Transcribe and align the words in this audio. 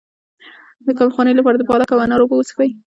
د 0.85 0.87
کمخونۍ 0.99 1.33
لپاره 1.37 1.57
د 1.57 1.63
پالک 1.69 1.89
او 1.91 1.99
انار 2.03 2.21
اوبه 2.21 2.35
وڅښئ 2.37 2.69